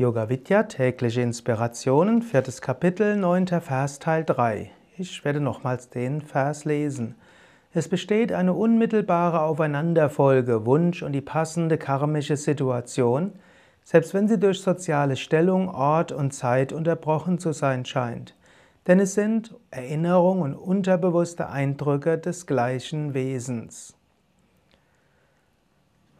[0.00, 4.70] Yoga Vidya tägliche Inspirationen, viertes Kapitel, neunter Vers, Teil 3.
[4.96, 7.16] Ich werde nochmals den Vers lesen.
[7.74, 13.34] Es besteht eine unmittelbare Aufeinanderfolge, Wunsch und die passende karmische Situation,
[13.84, 18.34] selbst wenn sie durch soziale Stellung, Ort und Zeit unterbrochen zu sein scheint.
[18.86, 23.94] Denn es sind Erinnerung und unterbewusste Eindrücke des gleichen Wesens.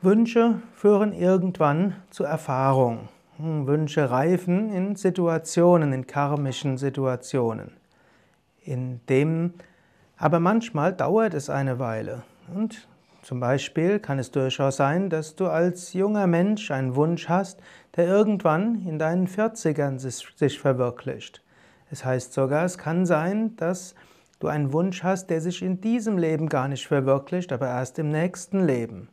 [0.02, 3.08] Wünsche führen irgendwann zu Erfahrung.
[3.66, 7.72] Wünsche reifen in Situationen, in karmischen Situationen.
[8.62, 9.54] In dem,
[10.16, 12.22] aber manchmal dauert es eine Weile.
[12.54, 12.88] Und
[13.22, 17.60] zum Beispiel kann es durchaus sein, dass du als junger Mensch einen Wunsch hast,
[17.96, 21.42] der irgendwann in deinen 40ern sich verwirklicht.
[21.90, 23.94] Es heißt sogar, es kann sein, dass
[24.38, 28.10] du einen Wunsch hast, der sich in diesem Leben gar nicht verwirklicht, aber erst im
[28.10, 29.08] nächsten Leben.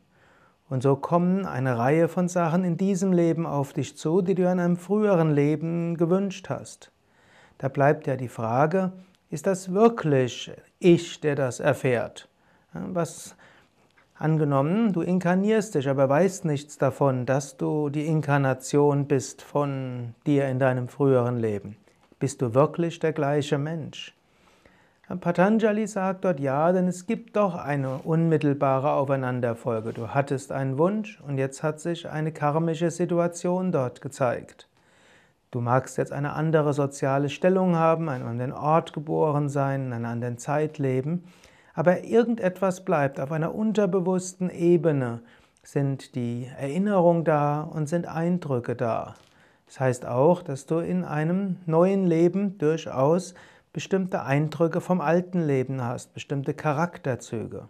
[0.68, 4.42] Und so kommen eine Reihe von Sachen in diesem Leben auf dich zu, die du
[4.42, 6.92] in einem früheren Leben gewünscht hast.
[7.56, 8.92] Da bleibt ja die Frage,
[9.30, 12.28] ist das wirklich ich, der das erfährt?
[12.72, 13.34] Was
[14.14, 20.48] angenommen, du inkarnierst dich, aber weißt nichts davon, dass du die Inkarnation bist von dir
[20.48, 21.76] in deinem früheren Leben.
[22.18, 24.17] Bist du wirklich der gleiche Mensch?
[25.16, 29.94] Patanjali sagt dort ja, denn es gibt doch eine unmittelbare Aufeinanderfolge.
[29.94, 34.68] Du hattest einen Wunsch und jetzt hat sich eine karmische Situation dort gezeigt.
[35.50, 40.10] Du magst jetzt eine andere soziale Stellung haben, einen anderen Ort geboren sein, in einer
[40.10, 41.24] anderen Zeit leben,
[41.72, 45.22] aber irgendetwas bleibt auf einer unterbewussten Ebene,
[45.62, 49.14] sind die Erinnerungen da und sind Eindrücke da.
[49.64, 53.34] Das heißt auch, dass du in einem neuen Leben durchaus
[53.72, 57.68] bestimmte Eindrücke vom alten Leben hast, bestimmte Charakterzüge.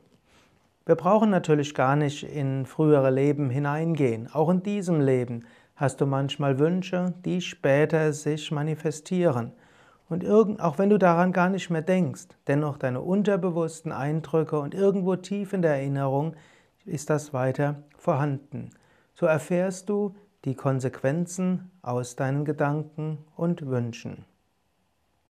[0.87, 4.33] Wir brauchen natürlich gar nicht in frühere Leben hineingehen.
[4.33, 5.45] Auch in diesem Leben
[5.77, 9.53] hast du manchmal Wünsche, die später sich manifestieren.
[10.09, 14.75] Und irgend, auch wenn du daran gar nicht mehr denkst, dennoch deine unterbewussten Eindrücke und
[14.75, 16.35] irgendwo tief in der Erinnerung
[16.87, 18.71] ist das weiter vorhanden.
[19.15, 20.15] So erfährst du
[20.47, 24.25] die Konsequenzen aus deinen Gedanken und Wünschen.